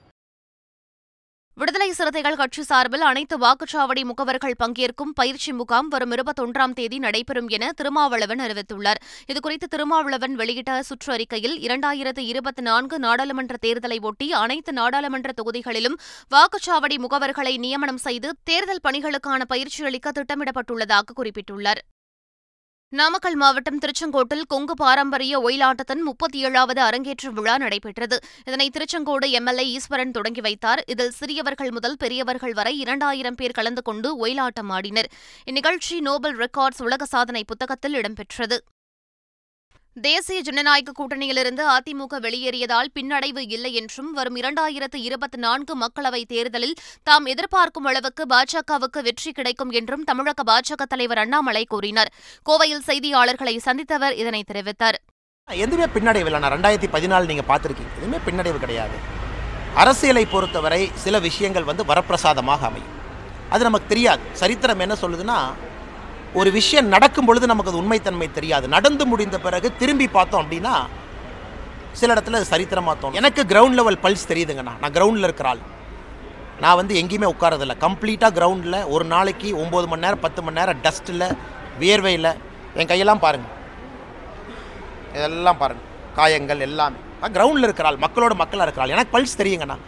விடுதலை 1.60 1.92
சிறுத்தைகள் 1.92 2.36
கட்சி 2.36 2.62
சார்பில் 2.62 3.00
அனைத்து 3.00 3.36
வாக்குச்சாவடி 3.38 4.02
முகவர்கள் 4.10 4.54
பங்கேற்கும் 4.62 5.10
பயிற்சி 5.14 5.52
முகாம் 5.52 5.88
வரும் 5.88 6.12
இருபத்தொன்றாம் 6.12 6.72
தேதி 6.72 6.98
நடைபெறும் 6.98 7.48
என 7.48 7.72
திருமாவளவன் 7.72 8.40
அறிவித்துள்ளார். 8.40 9.00
இதுகுறித்து 9.32 9.68
திருமாவளவன் 9.68 10.34
வெளியிட்ட 10.34 10.80
சுற்றறிக்கையில் 10.88 11.56
இரண்டாயிரத்து 11.66 12.24
இருபத்தி 12.32 12.62
நான்கு 12.62 12.98
நாடாளுமன்ற 12.98 13.56
தேர்தலை 13.66 14.00
ஒட்டி 14.00 14.32
அனைத்து 14.32 14.72
நாடாளுமன்ற 14.72 15.30
தொகுதிகளிலும் 15.42 16.00
வாக்குச்சாவடி 16.30 16.98
முகவர்களை 16.98 17.56
நியமனம் 17.58 18.02
செய்து 18.08 18.30
தேர்தல் 18.44 18.84
பணிகளுக்கான 18.88 19.44
பயிற்சி 19.44 19.84
அளிக்க 19.84 20.10
திட்டமிடப்பட்டுள்ளதாக 20.10 21.16
குறிப்பிட்டுள்ளார். 21.16 21.82
நாமக்கல் 22.92 23.36
மாவட்டம் 23.36 23.78
திருச்செங்கோட்டில் 23.78 24.42
கொங்கு 24.48 24.74
பாரம்பரிய 24.74 25.40
ஒயிலாட்டத்தின் 25.40 26.02
முப்பத்தி 26.02 26.38
ஏழாவது 26.38 26.80
அரங்கேற்று 26.82 27.28
விழா 27.32 27.58
நடைபெற்றது. 27.58 28.18
இதனை 28.44 28.70
திருச்செங்கோடு 28.70 29.30
எம்எல்ஏ 29.30 29.66
ஈஸ்வரன் 29.66 30.10
தொடங்கி 30.10 30.40
வைத்தார். 30.40 30.82
இதில் 30.86 31.10
சிறியவர்கள் 31.10 31.70
முதல் 31.70 31.96
பெரியவர்கள் 31.96 32.52
வரை 32.52 32.78
இரண்டாயிரம் 32.78 33.34
பேர் 33.34 33.50
கலந்து 33.50 33.82
கொண்டு 33.82 34.26
ஒயிலாட்டம் 34.26 34.70
ஆடினர். 34.70 35.10
இந்நிகழ்ச்சி 35.44 36.00
நோபல் 36.00 36.36
ரெக்கார்ட்ஸ் 36.36 36.82
உலக 36.82 37.04
சாதனை 37.04 37.44
புத்தகத்தில் 37.44 37.94
இடம்பெற்றது. 37.94 38.58
தேசிய 40.00 40.40
ஜனநாயக 40.40 40.92
கூட்டணியிலிருந்து 40.98 41.62
அதிமுக 41.76 42.18
வெளியேறியதால் 42.20 42.90
பின்னடைவு 42.94 43.42
இல்லை 43.48 43.74
என்றும் 43.74 44.12
வரும் 44.12 44.36
இரண்டாயிரத்து 44.36 44.98
இருபத்தி 45.08 45.38
நான்கு 45.38 45.74
மக்களவைத் 45.78 46.28
தேர்தலில் 46.28 46.74
தாம் 47.02 47.26
எதிர்பார்க்கும் 47.26 47.84
அளவுக்கு 47.84 48.24
பாஜகவுக்கு 48.28 49.02
வெற்றி 49.02 49.32
கிடைக்கும் 49.32 49.70
என்றும் 49.70 50.04
தமிழக 50.04 50.42
பாஜக 50.52 50.82
தலைவர் 50.88 51.18
அண்ணாமலை 51.18 51.64
கூறினார். 51.64 52.12
கோவையில் 52.50 52.86
செய்தியாளர்களை 52.86 53.54
சந்தித்தவர் 53.64 54.16
இதனை 54.16 54.44
தெரிவித்தார். 54.52 54.98
எதுவுமே 55.48 55.86
பின்னடைவு 55.94 56.30
இல்லை 56.30 56.52
ரெண்டாயிரத்தி 56.56 56.90
பதினாலு 56.96 57.30
நீங்கள் 57.32 57.50
பார்த்துருக்கீங்க. 57.50 57.92
எதுவுமே 57.96 58.20
பின்னடைவு 58.26 58.58
கிடையாது. 58.58 58.98
அரசியலை 59.74 60.26
பொறுத்தவரை 60.26 60.90
சில 60.94 61.18
விஷயங்கள் 61.18 61.64
வந்து 61.64 61.84
வரப்பிரசாதமாக 61.84 62.68
அமையும். 62.70 62.94
அது 63.50 63.62
நமக்கு 63.62 63.86
தெரியாது. 63.86 64.22
சரித்திரம் 64.32 64.78
என்ன 64.78 64.94
சொல்லுதுன்னா 65.02 65.38
ஒரு 66.38 66.50
விஷயம் 66.56 66.90
நடக்கும் 66.94 67.28
பொழுது 67.28 67.46
நமக்கு 67.50 67.70
அது 67.72 67.80
உண்மைத்தன்மை 67.82 68.28
தெரியாது. 68.38 68.66
நடந்து 68.74 69.04
முடிந்த 69.12 69.36
பிறகு 69.46 69.68
திரும்பி 69.80 70.06
பார்த்தோம் 70.16 70.42
அப்படின்னா 70.42 70.74
சில 72.00 72.14
இடத்துல 72.14 72.38
அது 72.40 72.50
சரித்திரமாக 72.52 72.94
தோணும். 73.00 73.18
எனக்கு 73.20 73.42
கிரவுண்ட் 73.52 73.78
லெவல் 73.78 73.98
பல்ஸ் 74.04 74.30
தெரியுதுங்கண்ணா 74.32 74.74
நான் 74.82 74.94
கிரவுண்டில் 74.98 75.26
இருக்கிற 75.28 75.48
ஆள். 75.52 75.62
நான் 76.62 76.78
வந்து 76.80 76.94
எங்கேயுமே 77.00 77.30
உட்காரதில்ல 77.34 77.74
கம்ப்ளீட்டாக 77.86 78.36
கிரவுண்டில் 78.38 78.78
ஒரு 78.94 79.04
நாளைக்கு 79.14 79.48
ஒம்பது 79.64 79.86
மணி 79.92 80.04
நேரம் 80.06 80.24
பத்து 80.26 80.40
மணி 80.42 80.58
நேரம் 80.60 80.82
டஸ்ட்டில் 80.86 81.26
வியர்வையில் 81.80 82.32
என் 82.78 82.90
கையெல்லாம் 82.92 83.24
பாருங்கள் 83.26 83.56
இதெல்லாம் 85.16 85.60
பாருங்கள் 85.62 85.88
காயங்கள் 86.18 86.66
எல்லாமே. 86.68 87.00
நான் 87.20 87.34
கிரவுண்டில் 87.38 87.66
இருக்கிற 87.68 87.88
ஆள் 87.88 88.04
மக்களோட 88.06 88.34
மக்களாக 88.42 88.66
இருக்கிற 88.66 88.84
ஆள். 88.84 88.94
எனக்கு 88.96 89.14
பல்ஸ் 89.16 89.40
தெரியுங்கண்ணா 89.42 89.78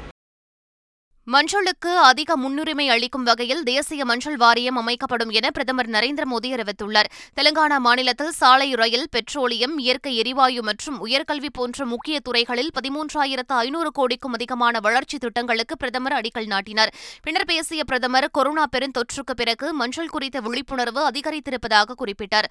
மஞ்சளுக்கு 1.30 1.90
அதிக 2.02 2.36
முன்னுரிமை 2.36 2.88
அளிக்கும் 2.88 3.22
வகையில் 3.22 3.62
தேசிய 3.62 4.04
மஞ்சள் 4.04 4.36
வாரியம் 4.36 4.76
அமைக்கப்படும் 4.76 5.30
என 5.30 5.50
பிரதமர் 5.50 5.88
நரேந்திர 5.88 6.24
மோடி 6.30 6.48
அறிவித்துள்ளார். 6.52 7.08
தெலங்கானா 7.40 7.78
மாநிலத்தில் 7.78 8.30
சாலை 8.30 8.74
ரயில் 8.74 9.06
பெட்ரோலியம் 9.10 9.78
இயற்கை 9.78 10.16
எரிவாயு 10.16 10.62
மற்றும் 10.62 11.06
உயர்கல்வி 11.06 11.46
போன்ற 11.52 11.84
முக்கிய 11.84 12.20
துறைகளில் 12.20 12.70
பதிமூன்றாயிரத்து 12.80 13.56
ஐநூறு 13.56 13.90
கோடிக்கும் 13.90 14.32
அதிகமான 14.32 14.80
வளர்ச்சி 14.80 15.18
திட்டங்களுக்கு 15.18 15.76
பிரதமர் 15.76 16.12
அடிக்கல் 16.12 16.46
நாட்டினார். 16.46 16.94
பின்னர் 17.22 17.44
பேசிய 17.44 17.84
பிரதமர் 17.84 18.30
கொரோனா 18.32 18.64
பெருந்தொற்றுக்கு 18.76 19.34
பிறகு 19.36 19.72
மஞ்சள் 19.72 20.08
குறித்த 20.08 20.40
விழிப்புணர்வு 20.40 21.10
அதிகரித்திருப்பதாக 21.10 21.94
குறிப்பிட்டார். 21.98 22.44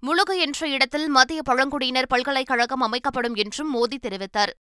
முழுகு 0.00 0.38
என்ற 0.38 0.68
இடத்தில் 0.68 1.08
மத்திய 1.08 1.42
பழங்குடியினர் 1.42 2.06
பல்கலைக்கழகம் 2.06 2.80
அமைக்கப்படும் 2.80 3.34
என்றும் 3.34 3.74
மோடி 3.74 3.98
தெரிவித்தார். 4.02 4.54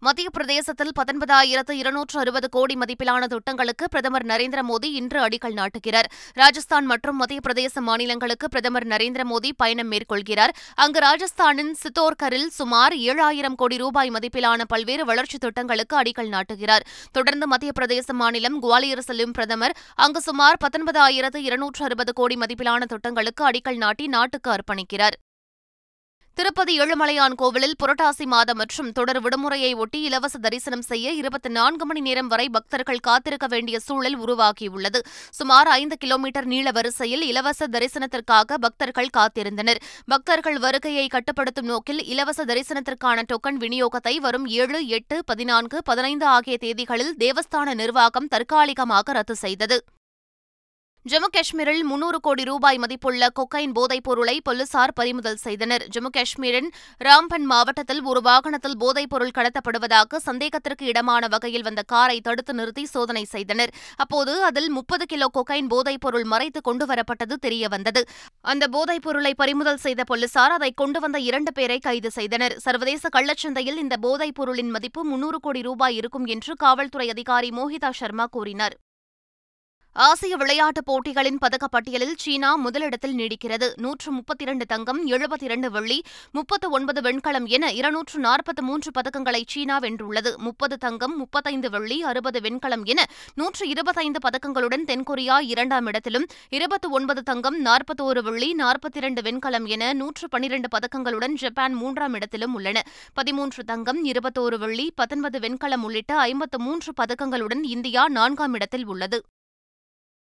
மத்திய 0.00 0.28
பிரதேசத்தில் 0.30 0.90
பத்தொன்பதாயிரத்து 0.98 1.70
இருநூற்று 1.70 2.20
அறுபது 2.20 2.48
கோடி 2.48 2.74
மதிப்பிலான 2.74 3.24
திட்டங்களுக்கு 3.24 3.88
பிரதமர் 3.88 4.26
நரேந்திர 4.26 4.58
மோடி 4.68 4.84
இன்று 4.84 5.20
அடிக்கல் 5.20 5.54
நாட்டுகிறார். 5.54 6.08
ராஜஸ்தான் 6.32 6.86
மற்றும் 6.86 7.16
மத்திய 7.16 7.40
பிரதேச 7.48 7.80
மாநிலங்களுக்கு 7.80 8.48
பிரதமர் 8.48 8.86
நரேந்திர 8.86 9.24
மோடி 9.24 9.50
பயணம் 9.56 9.90
மேற்கொள்கிறார். 9.92 10.48
அங்கு 10.74 11.00
ராஜஸ்தானின் 11.00 11.74
சித்தோர்கரில் 11.82 12.46
சுமார் 12.46 12.92
ஏழாயிரம் 12.92 13.54
கோடி 13.54 13.76
ரூபாய் 13.76 14.10
மதிப்பிலான 14.10 14.62
பல்வேறு 14.68 15.04
வளர்ச்சித் 15.04 15.40
திட்டங்களுக்கு 15.40 16.02
அடிக்கல் 16.02 16.32
நாட்டுகிறார். 16.36 16.86
தொடர்ந்து 17.12 17.46
மத்திய 17.46 17.72
பிரதேச 17.80 18.12
மாநிலம் 18.12 18.62
குவாலியர் 18.62 18.98
செல்லும் 18.98 19.32
பிரதமர் 19.32 19.76
அங்கு 19.94 20.20
சுமார் 20.20 20.56
பத்தொன்பதாயிரத்து 20.64 21.36
இருநூற்று 21.36 21.84
அறுபது 21.84 22.12
கோடி 22.12 22.34
மதிப்பிலான 22.34 22.82
திட்டங்களுக்கு 22.82 23.50
அடிக்கல் 23.50 23.76
நாட்டி 23.76 24.06
நாட்டுக்கு 24.06 24.50
அர்ப்பணிக்கிறார். 24.50 25.18
திருப்பதி 26.38 26.80
ஏழுமலையான் 26.80 27.34
கோவிலில் 27.34 27.74
புரட்டாசி 27.82 28.24
மாதம் 28.32 28.56
மற்றும் 28.56 28.90
தொடர் 28.92 29.18
விடுமுறையை 29.22 29.70
ஒட்டி 29.76 30.00
இலவச 30.00 30.38
தரிசனம் 30.38 30.84
செய்ய 30.90 31.12
இருபத்தி 31.12 31.48
நான்கு 31.48 31.86
மணி 31.86 32.00
நேரம் 32.00 32.26
வரை 32.26 32.48
பக்தர்கள் 32.48 32.98
காத்திருக்க 32.98 33.46
வேண்டிய 33.46 33.78
சூழல் 33.78 34.18
உருவாகியுள்ளது. 34.18 35.00
சுமார் 35.30 35.66
ஐந்து 35.68 35.96
கிலோமீட்டர் 35.98 36.44
நீள 36.44 36.70
வரிசையில் 36.70 37.22
இலவச 37.22 37.68
தரிசனத்திற்காக 37.72 38.60
பக்தர்கள் 38.66 39.10
காத்திருந்தனர். 39.16 39.82
பக்தர்கள் 40.06 40.58
வருகையை 40.58 41.06
கட்டுப்படுத்தும் 41.08 41.70
நோக்கில் 41.72 42.02
இலவச 42.04 42.44
தரிசனத்திற்கான 42.44 43.26
டோக்கன் 43.32 43.60
விநியோகத்தை 43.60 44.16
வரும் 44.16 44.46
ஏழு 44.46 44.86
எட்டு 44.86 45.18
பதினான்கு 45.24 45.82
பதினைந்து 45.82 46.26
ஆகிய 46.26 46.56
தேதிகளில் 46.60 47.14
தேவஸ்தான 47.18 47.74
நிர்வாகம் 47.74 48.26
தற்காலிகமாக 48.26 49.12
ரத்து 49.12 49.36
செய்தது. 49.36 49.78
ஜம்மு 51.10 51.28
காஷ்மீரில் 51.34 51.84
முன்னூறு 51.88 52.18
கோடி 52.26 52.42
ரூபாய் 52.48 52.78
மதிப்புள்ள 52.82 53.26
கொக்கைன் 53.38 53.72
போதைப் 53.76 54.06
பொருளை 54.06 54.34
போலீசார் 54.46 54.92
பறிமுதல் 54.98 55.38
செய்தனர். 55.44 55.84
ஜம்மு 55.94 56.10
காஷ்மீரின் 56.16 56.68
ராம்பன் 57.06 57.46
மாவட்டத்தில் 57.52 58.02
ஒரு 58.10 58.20
வாகனத்தில் 58.20 58.76
போதைப் 58.82 59.10
பொருள் 59.12 59.32
கடத்தப்படுவதாக 59.38 60.20
சந்தேகத்திற்கு 60.26 60.86
இடமான 60.92 61.28
வகையில் 61.34 61.64
வந்த 61.68 61.82
காரை 61.92 62.18
தடுத்து 62.20 62.54
நிறுத்தி 62.54 62.84
சோதனை 62.94 63.24
செய்தனர். 63.34 63.72
அப்போது 63.96 64.34
அதில் 64.48 64.68
முப்பது 64.78 65.06
கிலோ 65.12 65.28
கொக்கைன் 65.38 65.70
போதைப் 65.74 66.02
பொருள் 66.06 66.26
மறைத்து 66.32 66.62
கொண்டுவரப்பட்டது 66.68 67.38
தெரியவந்தது. 67.46 68.02
அந்த 68.40 68.68
போதைப் 68.76 69.06
பொருளை 69.06 69.32
பறிமுதல் 69.34 69.82
செய்த 69.86 70.04
போலீசார் 70.04 70.56
அதை 70.58 70.70
கொண்டு 70.82 71.00
வந்த 71.00 71.20
இரண்டு 71.28 71.52
பேரை 71.52 71.78
கைது 71.78 72.12
செய்தனர். 72.18 72.56
சர்வதேச 72.66 73.08
கள்ளச்சந்தையில் 73.16 73.80
இந்த 73.84 73.96
போதைப் 73.96 74.36
பொருளின் 74.40 74.74
மதிப்பு 74.76 75.02
முன்னூறு 75.04 75.40
கோடி 75.40 75.62
ரூபாய் 75.70 75.98
இருக்கும் 76.02 76.28
என்று 76.36 76.54
காவல்துறை 76.64 77.08
அதிகாரி 77.16 77.50
மோஹிதா 77.60 77.92
சர்மா 78.02 78.26
கூறினார். 78.36 78.76
ஆசிய 79.92 80.36
விளையாட்டுப் 80.36 80.86
போட்டிகளின் 80.86 81.38
பதக்கப்பட்டியலில் 81.38 82.12
சீனா 82.16 82.54
முதலிடத்தில் 82.56 83.14
நீடிக்கிறது. 83.16 83.72
நூற்று 83.76 84.12
முப்பத்தி 84.12 84.44
இரண்டு 84.44 84.66
தங்கம் 84.66 85.06
எழுபத்தி 85.06 85.42
இரண்டு 85.42 85.70
வெள்ளி 85.70 86.04
முப்பத்து 86.32 86.70
ஒன்பது 86.70 87.00
வெண்கலம் 87.00 87.46
என 87.46 87.72
இருநூற்று 87.72 88.20
நாற்பத்தி 88.20 88.60
மூன்று 88.60 88.90
பதக்கங்களை 88.90 89.42
சீனா 89.46 89.78
வென்றுள்ளது. 89.78 90.36
முப்பது 90.36 90.78
தங்கம் 90.78 91.16
முப்பத்தைந்து 91.16 91.70
வெள்ளி 91.70 92.02
அறுபது 92.02 92.40
வெண்கலம் 92.40 92.84
என 92.84 93.06
நூற்று 93.34 93.68
இருபத்தைந்து 93.68 94.20
பதக்கங்களுடன் 94.26 94.84
தென்கொரியா 94.90 95.38
இரண்டாம் 95.40 95.86
இடத்திலும் 95.86 96.26
இருபத்தி 96.48 96.88
ஒன்பது 96.88 97.22
தங்கம் 97.22 97.64
நாற்பத்தோரு 97.64 98.22
வெள்ளி 98.22 98.54
நாற்பத்தி 98.58 99.00
இரண்டு 99.02 99.22
வெண்கலம் 99.22 99.66
என 99.66 99.92
நூற்று 99.92 100.28
பனிரண்டு 100.28 100.70
பதக்கங்களுடன் 100.76 101.32
ஜப்பான் 101.32 101.74
மூன்றாம் 101.74 102.14
இடத்திலும் 102.14 102.54
உள்ளன. 102.54 102.84
பதிமூன்று 103.14 103.64
தங்கம் 103.64 104.04
இருபத்தோரு 104.04 104.58
வெள்ளி 104.58 104.92
பத்தொன்பது 104.94 105.38
வெண்கலம் 105.38 105.82
உள்ளிட்ட 105.82 106.14
ஐம்பத்து 106.18 106.58
மூன்று 106.58 106.92
பதக்கங்களுடன் 107.02 107.64
இந்தியா 107.64 108.08
நான்காம் 108.08 108.54
இடத்தில் 108.54 108.86
உள்ளது. 108.86 109.20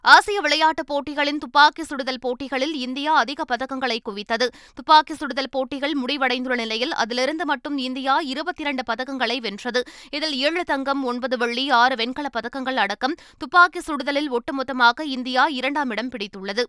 ஆசிய 0.02 0.42
விளையாட்டுப் 0.42 0.88
போட்டிகளின் 0.88 1.38
துப்பாக்கி 1.38 1.84
சுடுதல் 1.84 2.20
போட்டிகளில் 2.20 2.74
இந்தியா 2.74 3.16
அதிக 3.16 3.44
பதக்கங்களை 3.44 4.00
குவித்தது. 4.10 4.48
துப்பாக்கி 4.74 5.14
சுடுதல் 5.14 5.50
போட்டிகள் 5.50 5.94
முடிவடைந்துள்ள 6.06 6.56
நிலையில் 6.56 6.94
அதிலிருந்து 6.94 7.46
மட்டும் 7.46 7.78
இந்தியா 7.78 8.20
இருபத்தி 8.20 8.62
இரண்டு 8.62 8.84
பதக்கங்களை 8.92 9.38
வென்றது. 9.38 9.84
இதில் 10.12 10.34
ஏழு 10.34 10.64
தங்கம் 10.64 11.04
ஒன்பது 11.04 11.38
வெள்ளி 11.38 11.70
ஆறு 11.70 11.96
வெண்கலப் 11.96 12.38
பதக்கங்கள் 12.38 12.76
அடக்கம். 12.76 13.16
துப்பாக்கி 13.38 13.80
சுடுதலில் 13.80 14.32
ஒட்டுமொத்தமாக 14.32 15.02
இந்தியா 15.02 15.48
இரண்டாம் 15.48 15.90
இடம் 15.90 16.10
பிடித்துள்ளது. 16.10 16.64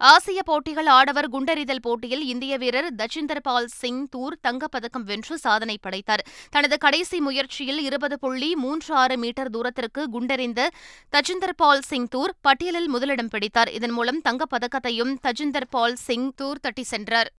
ஆசிய 0.00 0.42
போட்டிகள் 0.42 0.86
ஆடவர் 0.86 1.28
குண்டெறிதல் 1.28 1.82
போட்டியில் 1.82 2.22
இந்திய 2.22 2.56
வீரர் 2.58 2.94
தஜிந்தர்பால் 2.94 3.66
சிங் 3.66 4.06
தூர் 4.08 4.36
தங்கப்பதக்கம் 4.48 5.04
வென்று 5.04 5.38
சாதனை 5.38 5.78
படைத்தார். 5.82 6.26
தனது 6.50 6.78
கடைசி 6.78 7.20
முயற்சியில் 7.20 7.78
இருபது 7.78 8.18
புள்ளி 8.18 8.54
மூன்று 8.54 8.94
ஆறு 8.94 9.18
மீட்டர் 9.18 9.50
தூரத்திற்கு 9.50 10.08
குண்டெறிந்த 10.12 10.68
தஜிந்தர்பால் 11.12 11.80
சிங் 11.80 12.08
தூர் 12.08 12.34
பட்டியலில் 12.40 12.88
முதலிடம் 12.88 13.28
பிடித்தார். 13.28 13.68
இதன் 13.68 13.90
மூலம் 13.90 14.22
தங்கப்பதக்கத்தையும் 14.28 15.14
தஜிந்தர்பால் 15.22 15.92
சிங் 15.92 16.32
தூர் 16.34 16.60
தட்டி 16.60 16.82
சென்றார். 16.82 17.30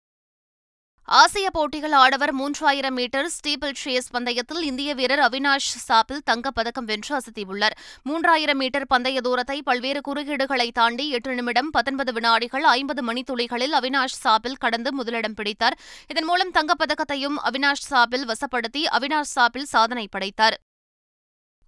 ஆசிய 1.08 1.50
போட்டிகள் 1.50 1.92
ஆடவர் 1.92 2.32
மூன்றாயிரம் 2.36 2.94
மீட்டர் 2.94 3.28
ஸ்டீபிள் 3.28 3.74
சேஸ் 3.86 4.08
பந்தயத்தில் 4.12 4.62
இந்திய 4.62 4.94
வீரர் 4.94 5.20
அவினாஷ் 5.20 5.70
சாப்பில் 5.88 6.22
தங்கப்பதக்கம் 6.32 6.84
வென்று 6.86 7.18
அசத்தியுள்ளார். 7.18 7.76
மூன்றாயிரம் 8.10 8.54
மீட்டர் 8.54 8.86
பந்தய 8.94 9.22
தூரத்தை 9.22 9.62
பல்வேறு 9.62 10.02
குறுக்கீடுகளை 10.08 10.70
தாண்டி 10.72 11.10
எட்டு 11.10 11.34
நிமிடம் 11.34 11.70
பத்தொன்பது 11.70 12.14
வினாடிகள் 12.14 12.64
ஐம்பது 12.64 13.14
மணித்துளிகளில் 13.14 13.76
அவினாஷ் 13.82 14.20
சாப்பில் 14.26 14.56
கடந்து 14.56 14.94
முதலிடம் 14.94 15.34
பிடித்தார். 15.34 15.78
இதன் 16.08 16.26
மூலம் 16.26 16.52
தங்கப்பதக்கத்தையும் 16.52 17.40
அவினாஷ் 17.44 17.88
சாப்பில் 17.94 18.28
வசப்படுத்தி 18.28 18.84
அவினாஷ் 18.92 19.36
சாப்பில் 19.38 19.66
சாதனை 19.66 20.08
படைத்தார். 20.12 20.58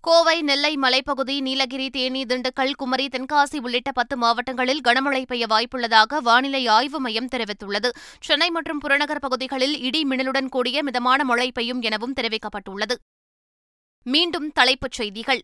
கோவை 0.05 0.41
நெல்லை 0.41 0.77
மலைப்பகுதி 0.77 1.41
நீலகிரி 1.41 1.89
தேனி 1.89 2.24
திண்டுக்கல் 2.24 2.74
குமரி 2.74 3.07
தென்காசி 3.07 3.60
உள்ளிட்ட 3.62 3.91
பத்து 3.91 4.17
மாவட்டங்களில் 4.17 4.81
கனமழை 4.83 5.25
பெய்ய 5.25 5.45
வாய்ப்புள்ளதாக 5.45 6.17
வானிலை 6.22 6.67
ஆய்வு 6.67 7.00
மையம் 7.00 7.27
தெரிவித்துள்ளது. 7.36 7.89
சென்னை 8.22 8.50
மற்றும் 8.50 8.79
புறநகர் 8.79 9.19
பகுதிகளில் 9.19 9.79
இடி 9.79 10.03
மின்னலுடன் 10.03 10.50
கூடிய 10.50 10.83
மிதமான 10.83 11.24
மழை 11.24 11.51
பெய்யும் 11.51 11.81
எனவும் 11.81 12.13
தெரிவிக்கப்பட்டுள்ளது. 12.22 12.95
மீண்டும் 14.03 14.51
தலைப்புச் 14.51 14.91
செய்திகள். 14.91 15.41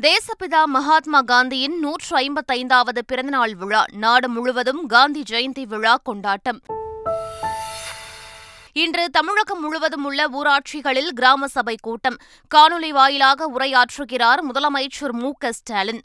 தேசப்பிதா 0.00 0.64
மகாத்மா 0.64 1.22
காந்தியின் 1.22 1.78
நூற்று 1.78 2.18
ஐம்பத்தைந்தாவது 2.18 2.98
பிறந்தநாள் 3.06 3.54
விழா 3.54 3.84
நாடு 3.92 4.28
முழுவதும் 4.28 4.86
காந்தி 4.86 5.22
ஜெயந்தி 5.30 5.62
விழா 5.62 5.96
கொண்டாட்டம். 6.02 6.60
இன்று 8.76 9.10
தமிழகம் 9.10 9.60
முழுவதும் 9.60 10.04
உள்ள 10.04 10.28
ஊராட்சிகளில் 10.28 11.08
கிராம 11.08 11.46
சபை 11.46 11.76
கூட்டம். 11.80 12.16
காணொலி 12.54 12.88
வாயிலாக 12.88 13.50
உரையாற்றுகிறார் 13.58 14.38
முதலமைச்சர் 14.52 15.10
மு 15.10 15.32
க 15.38 15.52
ஸ்டாலின். 15.52 16.02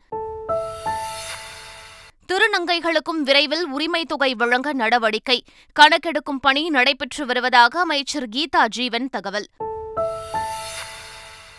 திருநங்கைகளுக்கும் 2.34 3.22
விரைவில் 3.24 3.68
உரிமை 3.68 4.06
தொகை 4.06 4.36
வழங்க 4.36 4.74
நடவடிக்கை. 4.74 5.44
கணக்கெடுக்கும் 5.80 6.40
பணி 6.42 6.70
நடைபெற்று 6.70 7.26
வருவதாக 7.26 7.80
அமைச்சர் 7.80 8.30
கீதா 8.30 8.68
ஜீவன் 8.68 9.10
தகவல். 9.10 9.48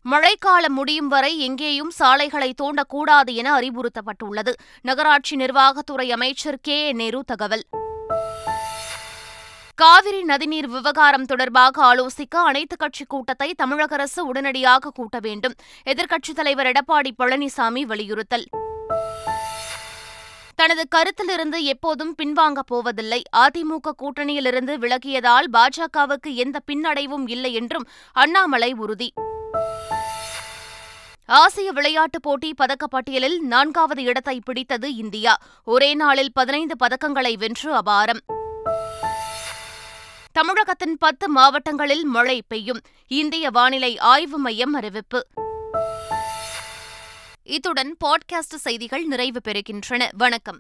மழைக்காலம் 0.03 0.75
முடியும் 0.75 1.09
வரை 1.09 1.39
எங்கேயும் 1.39 1.91
சாலைகளை 1.91 2.55
தோண்டக்கூடாது 2.63 3.35
என 3.35 3.59
அறிவுறுத்தப்பட்டுள்ளது. 3.59 4.53
நகராட்சி 4.81 5.37
நிர்வாகத்துறை 5.37 6.11
அமைச்சர் 6.11 6.59
கே 6.63 6.93
நேரு 6.93 7.25
தகவல். 7.25 7.65
காவிரி 9.81 10.23
நதிநீர் 10.23 10.67
விவகாரம் 10.67 11.25
தொடர்பாக 11.25 11.95
ஆலோசிக்க 11.95 12.37
அனைத்துக் 12.37 12.79
கட்சி 12.79 13.05
கூட்டத்தை 13.09 13.55
தமிழக 13.55 13.95
அரசு 13.95 14.27
உடனடியாக 14.27 14.91
கூட்ட 14.91 15.19
வேண்டும் 15.19 15.55
எதிர்க்கட்சித் 15.87 16.35
தலைவர் 16.35 16.67
எடப்பாடி 16.67 17.11
பழனிசாமி 17.19 17.83
வலியுறுத்தல். 17.83 18.49
தனது 20.55 20.89
கருத்திலிருந்து 20.89 21.65
எப்போதும் 21.65 22.15
பின்வாங்கப் 22.23 22.67
போவதில்லை. 22.67 23.23
அதிமுக 23.37 23.93
கூட்டணியிலிருந்து 23.99 24.79
விலகியதால் 24.79 25.47
பாஜகவுக்கு 25.53 26.35
எந்த 26.35 26.59
பின்னடைவும் 26.67 27.25
இல்லை 27.27 27.53
என்றும் 27.53 27.89
அண்ணாமலை 28.13 28.73
உறுதி. 28.73 29.13
ஆசிய 31.27 31.73
விளையாட்டுப் 31.73 32.23
போட்டி 32.23 32.55
பதக்கப்பட்டியலில் 32.59 33.39
நான்காவது 33.39 34.03
இடத்தை 34.03 34.41
பிடித்தது 34.45 34.95
இந்தியா. 34.95 35.39
ஒரே 35.65 35.95
நாளில் 35.95 36.33
பதினைந்து 36.33 36.75
பதக்கங்களை 36.79 37.39
வென்று 37.39 37.75
அபாரம். 37.75 38.40
தமிழகத்தின் 40.33 40.97
பத்து 40.99 41.29
மாவட்டங்களில் 41.29 42.05
மழை 42.05 42.43
பெய்யும். 42.49 42.81
இந்திய 43.07 43.51
வானிலை 43.51 43.99
ஆய்வு 43.99 44.39
மையம் 44.39 44.73
அறிவிப்பு. 44.73 45.27
இத்துடன் 47.43 47.97
பாட்காஸ்ட் 48.05 48.55
செய்திகள் 48.57 49.05
நிறைவு 49.05 49.41
பெறுகின்றன. 49.49 50.09
வணக்கம். 50.13 50.59